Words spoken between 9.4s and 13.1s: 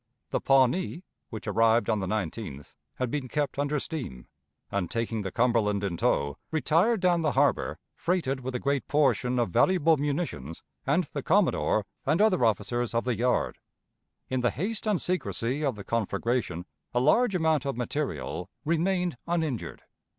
valuable munitions and the commodore and other officers of